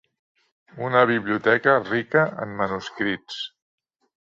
[0.87, 3.41] Una biblioteca rica en manuscrits.